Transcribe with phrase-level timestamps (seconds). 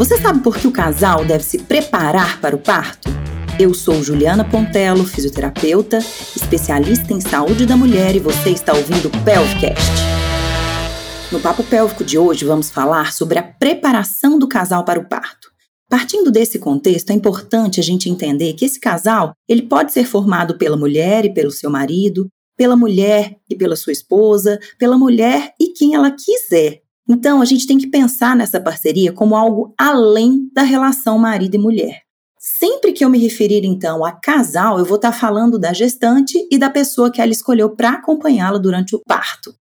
[0.00, 3.10] Você sabe por que o casal deve se preparar para o parto?
[3.58, 9.24] Eu sou Juliana Pontello, fisioterapeuta, especialista em saúde da mulher e você está ouvindo o
[9.24, 9.92] Pelvcast.
[11.30, 15.50] No Papo Pélvico de hoje vamos falar sobre a preparação do casal para o parto.
[15.86, 20.56] Partindo desse contexto, é importante a gente entender que esse casal, ele pode ser formado
[20.56, 22.26] pela mulher e pelo seu marido,
[22.56, 26.80] pela mulher e pela sua esposa, pela mulher e quem ela quiser.
[27.12, 31.58] Então, a gente tem que pensar nessa parceria como algo além da relação marido e
[31.58, 32.02] mulher.
[32.38, 36.56] Sempre que eu me referir então a casal, eu vou estar falando da gestante e
[36.56, 39.52] da pessoa que ela escolheu para acompanhá-la durante o parto.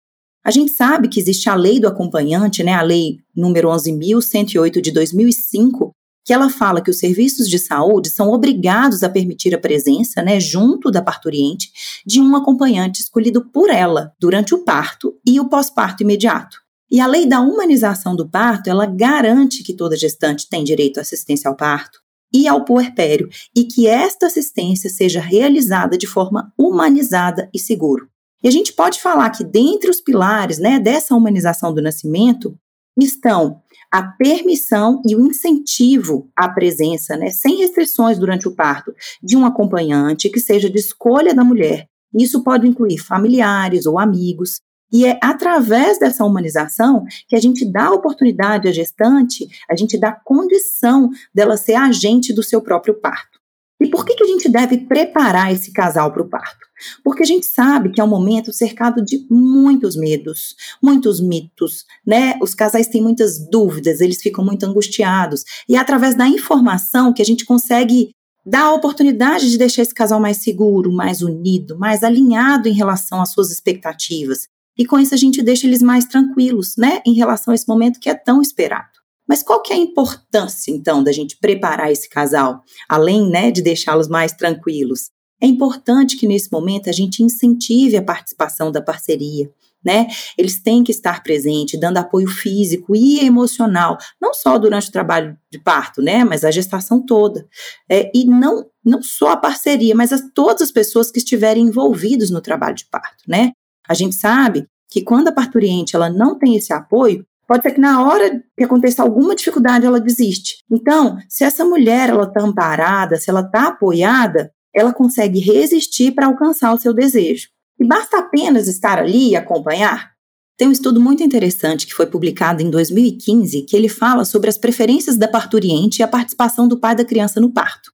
[0.46, 4.92] A gente sabe que existe a lei do acompanhante, né, a lei número 11.108 de
[4.92, 5.92] 2005,
[6.24, 10.40] que ela fala que os serviços de saúde são obrigados a permitir a presença, né,
[10.40, 11.72] junto da parturiente,
[12.06, 16.69] de um acompanhante escolhido por ela durante o parto e o pós-parto imediato.
[16.92, 21.02] E a lei da humanização do parto, ela garante que toda gestante tem direito à
[21.02, 22.00] assistência ao parto
[22.34, 28.08] e ao puerpério e que esta assistência seja realizada de forma humanizada e seguro.
[28.44, 32.58] E a gente pode falar que dentre os pilares, né, dessa humanização do nascimento
[32.98, 39.36] estão a permissão e o incentivo à presença, né, sem restrições durante o parto, de
[39.36, 41.88] um acompanhante que seja de escolha da mulher.
[42.14, 44.62] Isso pode incluir familiares ou amigos.
[44.92, 50.12] E é através dessa humanização que a gente dá oportunidade à gestante, a gente dá
[50.12, 53.40] condição dela ser agente do seu próprio parto.
[53.82, 56.68] E por que, que a gente deve preparar esse casal para o parto?
[57.02, 62.38] Porque a gente sabe que é um momento cercado de muitos medos, muitos mitos, né?
[62.42, 65.46] Os casais têm muitas dúvidas, eles ficam muito angustiados.
[65.68, 68.12] E é através da informação que a gente consegue
[68.46, 73.22] dar a oportunidade de deixar esse casal mais seguro, mais unido, mais alinhado em relação
[73.22, 74.48] às suas expectativas.
[74.80, 77.02] E com isso a gente deixa eles mais tranquilos, né?
[77.06, 78.88] Em relação a esse momento que é tão esperado.
[79.28, 83.62] Mas qual que é a importância, então, da gente preparar esse casal, além né, de
[83.62, 85.12] deixá-los mais tranquilos?
[85.42, 89.52] É importante que nesse momento a gente incentive a participação da parceria,
[89.84, 90.08] né?
[90.38, 95.38] Eles têm que estar presentes, dando apoio físico e emocional, não só durante o trabalho
[95.52, 96.24] de parto, né?
[96.24, 97.46] Mas a gestação toda.
[97.90, 102.30] É, e não, não só a parceria, mas as, todas as pessoas que estiverem envolvidas
[102.30, 103.52] no trabalho de parto, né?
[103.90, 107.82] A gente sabe que quando a parturiente ela não tem esse apoio, pode ser que
[107.82, 110.64] na hora que aconteça alguma dificuldade ela desiste.
[110.72, 116.28] Então, se essa mulher ela está amparada, se ela está apoiada, ela consegue resistir para
[116.28, 117.48] alcançar o seu desejo.
[117.80, 120.12] E basta apenas estar ali e acompanhar.
[120.56, 124.58] Tem um estudo muito interessante que foi publicado em 2015 que ele fala sobre as
[124.58, 127.92] preferências da parturiente e a participação do pai da criança no parto.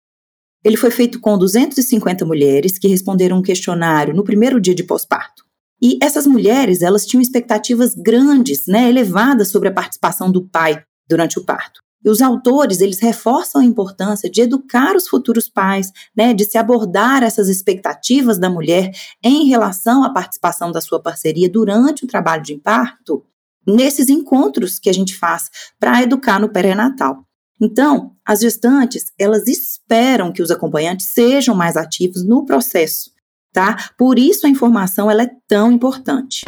[0.64, 5.45] Ele foi feito com 250 mulheres que responderam um questionário no primeiro dia de pós-parto.
[5.82, 11.38] E essas mulheres, elas tinham expectativas grandes, né, elevadas sobre a participação do pai durante
[11.38, 11.80] o parto.
[12.04, 16.56] E os autores, eles reforçam a importância de educar os futuros pais, né, de se
[16.56, 18.92] abordar essas expectativas da mulher
[19.24, 23.26] em relação à participação da sua parceria durante o trabalho de parto,
[23.68, 25.50] nesses encontros que a gente faz
[25.80, 27.24] para educar no pré-natal.
[27.60, 33.10] Então, as gestantes, elas esperam que os acompanhantes sejam mais ativos no processo,
[33.56, 33.90] tá?
[33.98, 36.44] Por isso a informação ela é tão importante.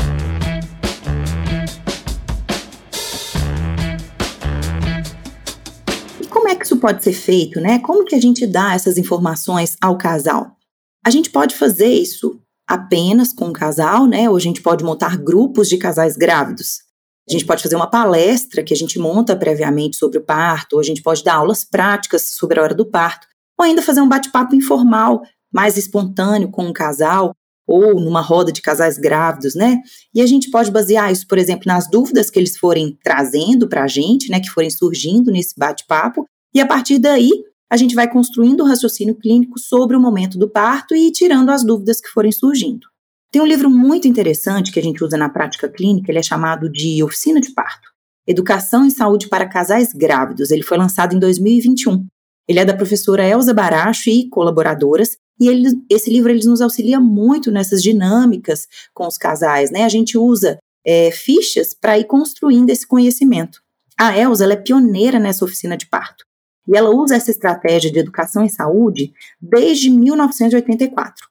[6.22, 7.80] E como é que isso pode ser feito, né?
[7.80, 10.58] Como que a gente dá essas informações ao casal?
[11.06, 14.30] A gente pode fazer isso apenas com o casal, né?
[14.30, 16.82] Ou a gente pode montar grupos de casais grávidos.
[17.30, 20.80] A gente pode fazer uma palestra que a gente monta previamente sobre o parto, ou
[20.82, 24.10] a gente pode dar aulas práticas sobre a hora do parto, ou ainda fazer um
[24.10, 25.22] bate-papo informal
[25.58, 27.34] mais espontâneo com um casal
[27.68, 29.82] ou numa roda de casais grávidos, né?
[30.14, 33.84] E a gente pode basear isso, por exemplo, nas dúvidas que eles forem trazendo para
[33.84, 34.40] a gente, né?
[34.40, 37.32] Que forem surgindo nesse bate-papo, e a partir daí
[37.72, 41.50] a gente vai construindo o um raciocínio clínico sobre o momento do parto e tirando
[41.50, 42.88] as dúvidas que forem surgindo.
[43.32, 46.70] Tem um livro muito interessante que a gente usa na prática clínica, ele é chamado
[46.70, 47.90] de Oficina de Parto.
[48.28, 50.52] Educação em Saúde para Casais Grávidos.
[50.52, 52.06] Ele foi lançado em 2021.
[52.48, 57.00] Ele é da professora Elza Baracho e colaboradoras, e ele, esse livro ele nos auxilia
[57.00, 59.84] muito nessas dinâmicas com os casais, né?
[59.84, 63.60] A gente usa é, fichas para ir construindo esse conhecimento.
[64.00, 66.26] A Elza é pioneira nessa oficina de parto.
[66.68, 69.12] E ela usa essa estratégia de educação em saúde
[69.42, 71.28] desde 1984.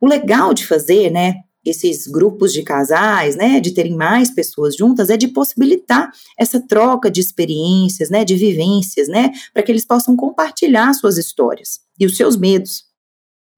[0.00, 1.34] O legal de fazer, né,
[1.64, 7.10] esses grupos de casais, né, de terem mais pessoas juntas, é de possibilitar essa troca
[7.10, 12.16] de experiências, né, de vivências, né, para que eles possam compartilhar suas histórias e os
[12.16, 12.89] seus medos.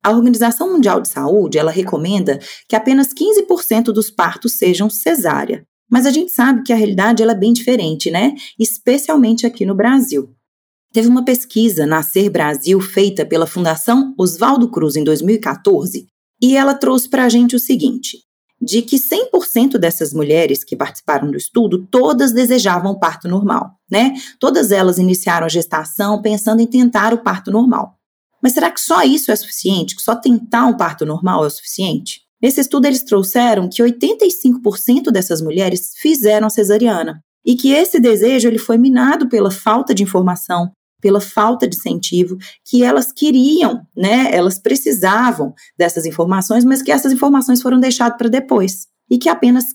[0.04, 5.64] A Organização Mundial de Saúde, ela recomenda que apenas 15% dos partos sejam cesárea.
[5.88, 8.34] Mas a gente sabe que a realidade ela é bem diferente, né?
[8.58, 10.34] Especialmente aqui no Brasil.
[10.93, 16.06] Teve uma pesquisa Nascer Brasil feita pela Fundação Oswaldo Cruz em 2014
[16.43, 18.19] e ela trouxe para a gente o seguinte:
[18.60, 24.14] de que 100% dessas mulheres que participaram do estudo, todas desejavam parto normal, né?
[24.40, 27.99] Todas elas iniciaram a gestação pensando em tentar o parto normal.
[28.43, 29.94] Mas será que só isso é suficiente?
[29.94, 32.23] Que só tentar um parto normal é o suficiente?
[32.43, 38.59] Nesse estudo, eles trouxeram que 85% dessas mulheres fizeram cesariana e que esse desejo ele
[38.59, 44.29] foi minado pela falta de informação, pela falta de incentivo, que elas queriam, né?
[44.33, 48.87] Elas precisavam dessas informações, mas que essas informações foram deixadas para depois.
[49.11, 49.67] E que apenas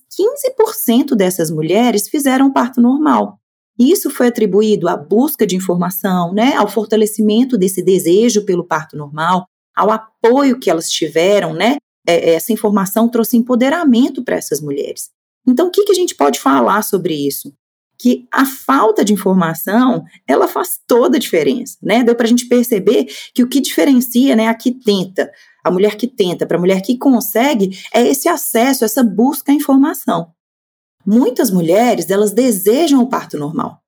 [0.60, 3.40] 15% dessas mulheres fizeram parto normal.
[3.78, 9.46] Isso foi atribuído à busca de informação, né, ao fortalecimento desse desejo pelo parto normal,
[9.76, 11.78] ao apoio que elas tiveram, né?
[12.08, 15.10] É, essa informação trouxe empoderamento para essas mulheres.
[15.46, 17.54] Então, o que, que a gente pode falar sobre isso?
[18.00, 22.04] que a falta de informação ela faz toda a diferença, né?
[22.04, 25.32] Deu para a gente perceber que o que diferencia, né, a que tenta,
[25.64, 29.56] a mulher que tenta para a mulher que consegue é esse acesso, essa busca à
[29.56, 30.32] informação.
[31.10, 33.82] Muitas mulheres elas desejam o parto normal,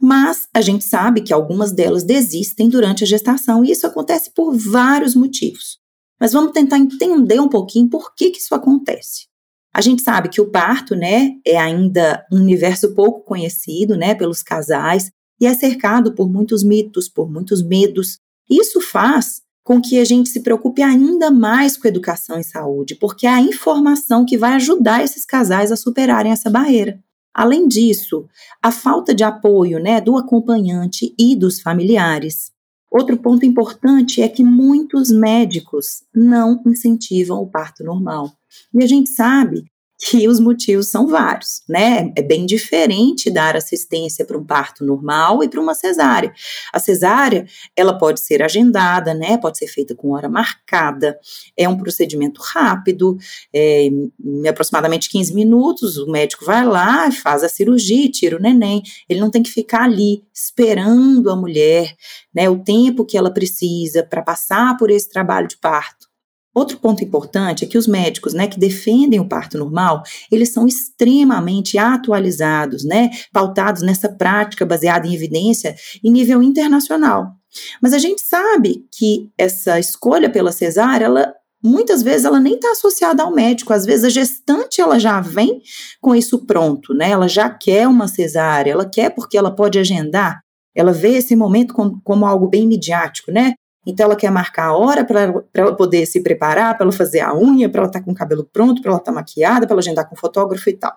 [0.00, 4.56] mas a gente sabe que algumas delas desistem durante a gestação e isso acontece por
[4.56, 5.78] vários motivos.
[6.18, 9.26] Mas vamos tentar entender um pouquinho por que, que isso acontece.
[9.74, 14.42] A gente sabe que o parto, né, é ainda um universo pouco conhecido, né, pelos
[14.42, 18.18] casais e é cercado por muitos mitos, por muitos medos.
[18.48, 23.26] Isso faz com que a gente se preocupe ainda mais com educação e saúde, porque
[23.26, 27.00] é a informação que vai ajudar esses casais a superarem essa barreira.
[27.32, 28.26] Além disso,
[28.62, 32.52] a falta de apoio, né, do acompanhante e dos familiares.
[32.90, 38.30] Outro ponto importante é que muitos médicos não incentivam o parto normal.
[38.74, 39.64] E a gente sabe
[40.04, 42.12] que os motivos são vários, né?
[42.16, 46.32] É bem diferente dar assistência para um parto normal e para uma cesárea.
[46.72, 47.46] A cesárea,
[47.76, 49.38] ela pode ser agendada, né?
[49.38, 51.16] Pode ser feita com hora marcada.
[51.56, 53.16] É um procedimento rápido,
[53.54, 58.82] é, em aproximadamente 15 minutos, o médico vai lá, faz a cirurgia, tira o neném.
[59.08, 61.94] Ele não tem que ficar ali esperando a mulher,
[62.34, 62.50] né?
[62.50, 66.11] O tempo que ela precisa para passar por esse trabalho de parto.
[66.54, 70.66] Outro ponto importante é que os médicos, né, que defendem o parto normal, eles são
[70.66, 77.32] extremamente atualizados, né, pautados nessa prática baseada em evidência em nível internacional.
[77.80, 81.32] Mas a gente sabe que essa escolha pela cesárea, ela
[81.62, 83.72] muitas vezes ela nem está associada ao médico.
[83.72, 85.60] Às vezes a gestante ela já vem
[86.00, 87.10] com isso pronto, né?
[87.10, 90.40] Ela já quer uma cesárea, ela quer porque ela pode agendar.
[90.74, 93.54] Ela vê esse momento como, como algo bem midiático, né?
[93.86, 97.36] Então ela quer marcar a hora para ela, poder se preparar, para ela fazer a
[97.36, 99.74] unha, para ela estar tá com o cabelo pronto, para ela estar tá maquiada, para
[99.74, 100.96] ela agendar com o fotógrafo e tal.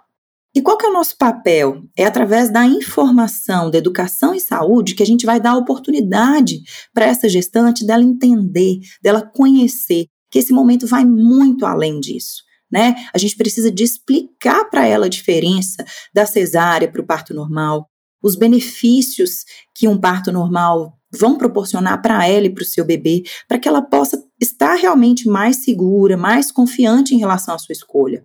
[0.56, 1.84] E qual que é o nosso papel?
[1.98, 6.62] É através da informação, da educação e saúde que a gente vai dar a oportunidade
[6.94, 12.44] para essa gestante dela entender, dela conhecer que esse momento vai muito além disso.
[12.72, 12.96] Né?
[13.14, 15.84] A gente precisa de explicar para ela a diferença
[16.14, 17.90] da cesárea para o parto normal,
[18.24, 19.44] os benefícios
[19.74, 23.68] que um parto normal vão proporcionar para ela e para o seu bebê, para que
[23.68, 28.24] ela possa estar realmente mais segura, mais confiante em relação à sua escolha.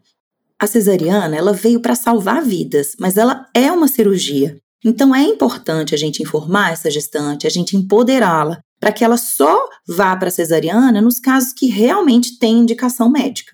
[0.59, 4.59] A cesariana, ela veio para salvar vidas, mas ela é uma cirurgia.
[4.85, 9.67] Então é importante a gente informar essa gestante, a gente empoderá-la, para que ela só
[9.87, 13.53] vá para a cesariana nos casos que realmente tem indicação médica.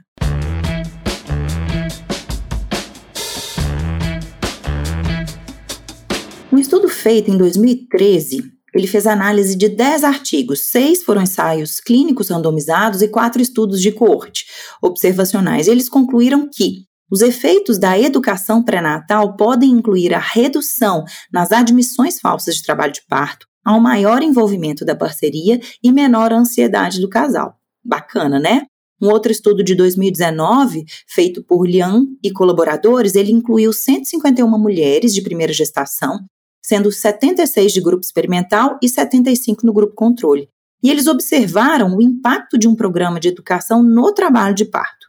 [6.52, 12.28] Um estudo feito em 2013 ele fez análise de 10 artigos, seis foram ensaios clínicos
[12.28, 14.46] randomizados e quatro estudos de coorte
[14.82, 15.66] observacionais.
[15.66, 22.56] Eles concluíram que os efeitos da educação pré-natal podem incluir a redução nas admissões falsas
[22.56, 27.54] de trabalho de parto, ao maior envolvimento da parceria e menor ansiedade do casal.
[27.84, 28.66] Bacana, né?
[29.00, 35.22] Um outro estudo de 2019, feito por Lian e colaboradores, ele incluiu 151 mulheres de
[35.22, 36.20] primeira gestação
[36.66, 40.48] sendo 76 de grupo experimental e 75 no grupo controle.
[40.82, 45.06] E eles observaram o impacto de um programa de educação no trabalho de parto.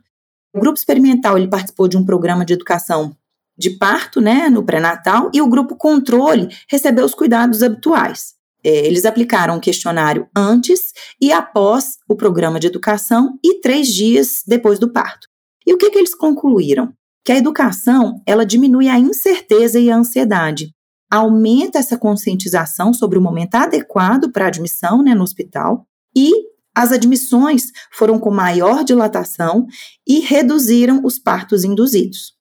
[0.53, 3.17] O grupo experimental ele participou de um programa de educação
[3.57, 8.35] de parto, né, no pré-natal, e o grupo controle recebeu os cuidados habituais.
[8.63, 14.43] É, eles aplicaram um questionário antes e após o programa de educação e três dias
[14.45, 15.27] depois do parto.
[15.65, 16.93] E o que, que eles concluíram?
[17.25, 20.71] Que a educação ela diminui a incerteza e a ansiedade,
[21.09, 25.85] aumenta essa conscientização sobre o momento adequado para admissão né, no hospital
[26.15, 26.31] e
[26.75, 29.65] as admissões foram com maior dilatação
[30.07, 32.33] e reduziram os partos induzidos.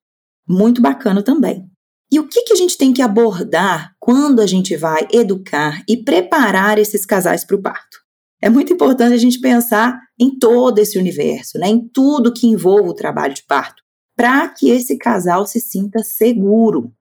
[0.46, 1.64] Muito bacana também.
[2.12, 5.96] E o que, que a gente tem que abordar quando a gente vai educar e
[5.96, 7.98] preparar esses casais para o parto?
[8.40, 12.90] É muito importante a gente pensar em todo esse universo, né, em tudo que envolve
[12.90, 13.82] o trabalho de parto,
[14.14, 16.92] para que esse casal se sinta seguro.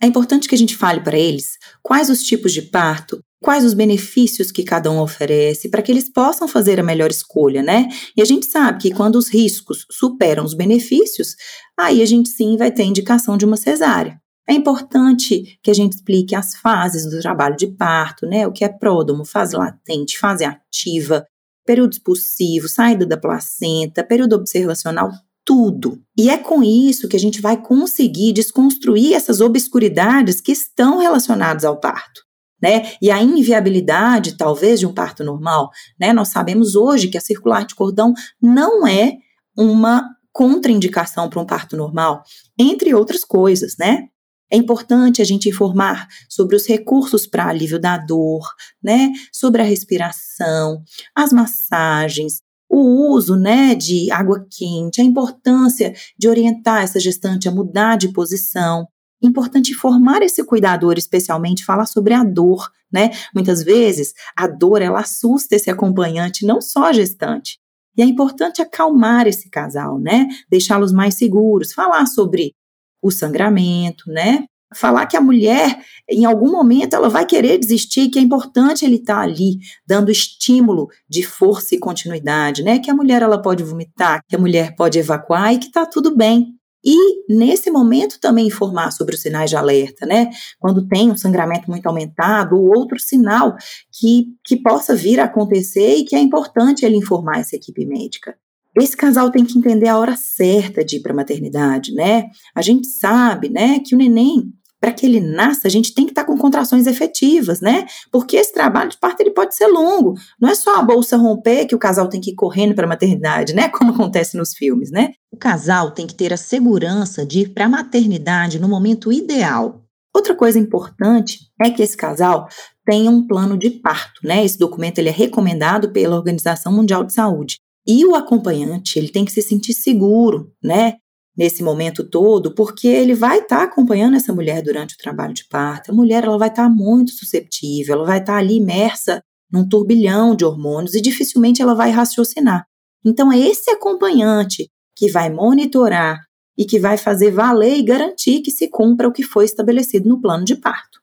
[0.00, 3.74] É importante que a gente fale para eles quais os tipos de parto, quais os
[3.74, 7.88] benefícios que cada um oferece, para que eles possam fazer a melhor escolha, né?
[8.16, 11.34] E a gente sabe que quando os riscos superam os benefícios,
[11.78, 14.20] aí a gente sim vai ter indicação de uma cesárea.
[14.48, 18.46] É importante que a gente explique as fases do trabalho de parto, né?
[18.46, 21.26] O que é pródomo, fase latente, fase ativa,
[21.66, 25.10] período expulsivo, saída da placenta, período observacional,
[25.46, 26.02] tudo.
[26.18, 31.64] E é com isso que a gente vai conseguir desconstruir essas obscuridades que estão relacionadas
[31.64, 32.20] ao parto.
[32.60, 32.92] Né?
[33.00, 36.12] E a inviabilidade, talvez, de um parto normal, né?
[36.12, 39.12] Nós sabemos hoje que a circular de cordão não é
[39.56, 42.22] uma contraindicação para um parto normal,
[42.58, 44.08] entre outras coisas, né?
[44.50, 48.46] É importante a gente informar sobre os recursos para alívio da dor,
[48.82, 49.12] né?
[49.32, 50.82] Sobre a respiração,
[51.14, 57.52] as massagens, o uso, né, de água quente, a importância de orientar essa gestante a
[57.52, 58.86] mudar de posição.
[59.22, 63.10] Importante informar esse cuidador, especialmente falar sobre a dor, né?
[63.34, 67.58] Muitas vezes a dor ela assusta esse acompanhante, não só a gestante.
[67.96, 70.28] E é importante acalmar esse casal, né?
[70.50, 72.54] Deixá-los mais seguros, falar sobre
[73.02, 74.44] o sangramento, né?
[74.74, 75.78] Falar que a mulher,
[76.10, 80.10] em algum momento, ela vai querer desistir, que é importante ele estar tá ali, dando
[80.10, 82.78] estímulo de força e continuidade, né?
[82.78, 86.16] Que a mulher ela pode vomitar, que a mulher pode evacuar e que está tudo
[86.16, 86.56] bem.
[86.84, 90.30] E nesse momento também informar sobre os sinais de alerta, né?
[90.58, 93.56] Quando tem um sangramento muito aumentado ou outro sinal
[93.92, 98.36] que, que possa vir a acontecer e que é importante ele informar essa equipe médica.
[98.78, 102.26] Esse casal tem que entender a hora certa de ir para a maternidade, né?
[102.54, 106.12] A gente sabe, né, que o neném, para que ele nasça, a gente tem que
[106.12, 107.86] estar tá com contrações efetivas, né?
[108.12, 110.14] Porque esse trabalho de parto ele pode ser longo.
[110.40, 112.88] Não é só a bolsa romper que o casal tem que ir correndo para a
[112.88, 113.68] maternidade, né?
[113.68, 115.12] Como acontece nos filmes, né?
[115.30, 119.82] O casal tem que ter a segurança de ir para a maternidade no momento ideal.
[120.14, 122.48] Outra coisa importante é que esse casal
[122.86, 124.44] tenha um plano de parto, né?
[124.44, 127.58] Esse documento ele é recomendado pela Organização Mundial de Saúde.
[127.86, 130.94] E o acompanhante, ele tem que se sentir seguro, né?
[131.36, 135.46] Nesse momento todo, porque ele vai estar tá acompanhando essa mulher durante o trabalho de
[135.48, 135.90] parto.
[135.90, 139.68] A mulher ela vai estar tá muito susceptível, ela vai estar tá ali imersa num
[139.68, 142.64] turbilhão de hormônios e dificilmente ela vai raciocinar.
[143.04, 146.20] Então é esse acompanhante que vai monitorar
[146.58, 150.20] e que vai fazer valer e garantir que se cumpra o que foi estabelecido no
[150.20, 150.98] plano de parto.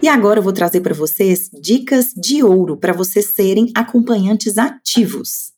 [0.00, 5.48] E agora eu vou trazer para vocês dicas de ouro para vocês serem acompanhantes ativos.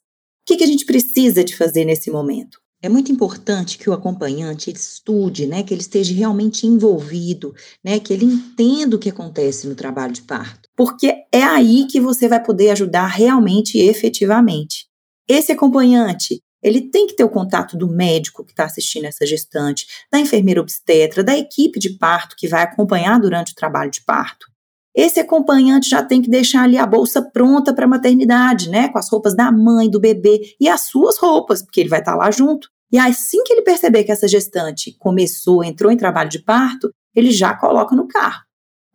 [0.42, 2.58] O que, que a gente precisa de fazer nesse momento?
[2.82, 7.54] É muito importante que o acompanhante estude, né, que ele esteja realmente envolvido,
[7.84, 12.00] né, que ele entenda o que acontece no trabalho de parto, porque é aí que
[12.00, 14.86] você vai poder ajudar realmente e efetivamente.
[15.28, 19.86] Esse acompanhante, ele tem que ter o contato do médico que está assistindo essa gestante,
[20.12, 24.46] da enfermeira obstetra, da equipe de parto que vai acompanhar durante o trabalho de parto.
[24.94, 28.88] Esse acompanhante já tem que deixar ali a bolsa pronta para a maternidade, né?
[28.88, 32.12] Com as roupas da mãe, do bebê e as suas roupas, porque ele vai estar
[32.12, 32.68] tá lá junto.
[32.92, 37.30] E assim que ele perceber que essa gestante começou, entrou em trabalho de parto, ele
[37.30, 38.42] já coloca no carro.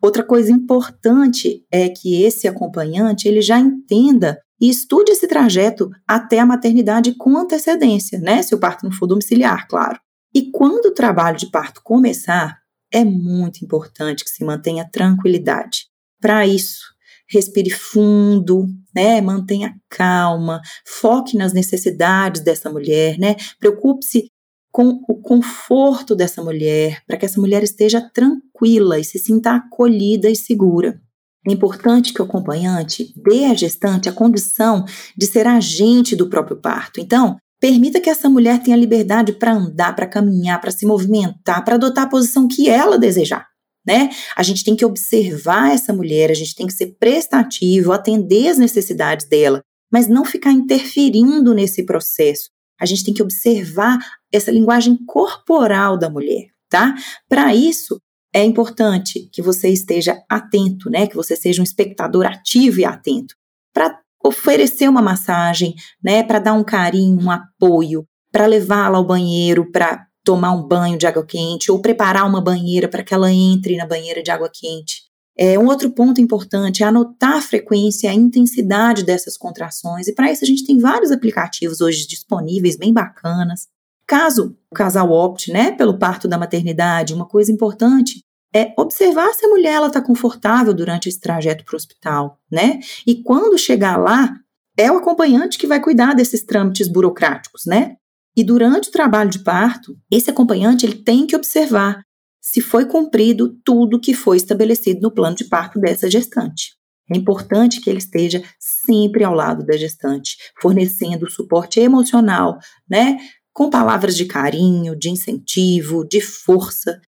[0.02, 6.38] Outra coisa importante é que esse acompanhante ele já entenda e estude esse trajeto até
[6.38, 8.42] a maternidade com antecedência, né?
[8.42, 9.98] Se o parto não for domiciliar, claro.
[10.34, 12.58] E quando o trabalho de parto começar,
[12.92, 15.86] é muito importante que se mantenha tranquilidade.
[16.20, 16.80] Para isso,
[17.28, 19.20] respire fundo, né?
[19.20, 23.36] Mantenha calma, foque nas necessidades dessa mulher, né?
[23.58, 24.30] Preocupe-se
[24.70, 30.28] com o conforto dessa mulher, para que essa mulher esteja tranquila e se sinta acolhida
[30.28, 31.00] e segura.
[31.46, 34.84] É importante que o acompanhante dê à gestante a condição
[35.16, 37.00] de ser agente do próprio parto.
[37.00, 41.76] Então, permita que essa mulher tenha liberdade para andar, para caminhar, para se movimentar, para
[41.76, 43.46] adotar a posição que ela desejar.
[43.86, 44.10] Né?
[44.36, 48.58] A gente tem que observar essa mulher, a gente tem que ser prestativo, atender as
[48.58, 49.60] necessidades dela,
[49.92, 52.50] mas não ficar interferindo nesse processo.
[52.80, 53.98] A gente tem que observar
[54.32, 56.96] essa linguagem corporal da mulher, tá?
[57.28, 58.00] Para isso,
[58.36, 61.06] é importante que você esteja atento, né?
[61.06, 63.34] Que você seja um espectador ativo e atento
[63.72, 65.74] para oferecer uma massagem,
[66.04, 66.22] né?
[66.22, 71.06] Para dar um carinho, um apoio, para levá-la ao banheiro, para tomar um banho de
[71.06, 75.04] água quente ou preparar uma banheira para que ela entre na banheira de água quente.
[75.38, 80.30] É, um outro ponto importante é anotar a frequência a intensidade dessas contrações, e para
[80.30, 83.68] isso a gente tem vários aplicativos hoje disponíveis, bem bacanas.
[84.06, 89.44] Caso o casal opte né, pelo parto da maternidade, uma coisa importante é observar se
[89.44, 92.80] a mulher está confortável durante esse trajeto para o hospital, né?
[93.06, 94.34] E quando chegar lá,
[94.76, 97.96] é o acompanhante que vai cuidar desses trâmites burocráticos, né?
[98.36, 102.02] E durante o trabalho de parto, esse acompanhante ele tem que observar
[102.40, 106.76] se foi cumprido tudo que foi estabelecido no plano de parto dessa gestante.
[107.10, 113.18] É importante que ele esteja sempre ao lado da gestante, fornecendo suporte emocional, né?
[113.52, 117.00] Com palavras de carinho, de incentivo, de força.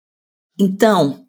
[0.60, 1.27] Então,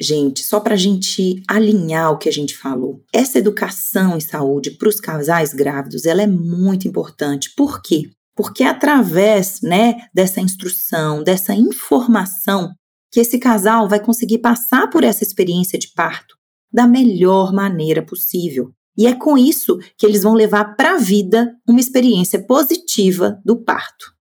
[0.00, 4.70] gente, só para a gente alinhar o que a gente falou, essa educação em saúde
[4.70, 7.52] para os casais grávidos, ela é muito importante.
[7.54, 8.10] Por quê?
[8.34, 12.72] Porque é através, né, dessa instrução, dessa informação,
[13.12, 16.36] que esse casal vai conseguir passar por essa experiência de parto
[16.72, 18.70] da melhor maneira possível.
[18.96, 23.56] E é com isso que eles vão levar para a vida uma experiência positiva do
[23.56, 24.19] parto.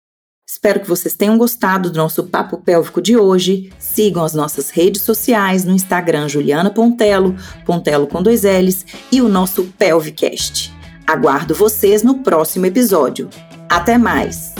[0.49, 3.69] Espero que vocês tenham gostado do nosso papo pélvico de hoje.
[3.77, 7.35] Sigam as nossas redes sociais no Instagram Juliana Pontelo,
[7.65, 10.73] Pontelo com dois L's, e o nosso Pelvicast.
[11.05, 13.29] Aguardo vocês no próximo episódio.
[13.69, 14.56] Até mais!